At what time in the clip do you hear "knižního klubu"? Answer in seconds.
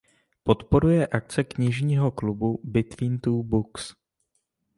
1.43-2.59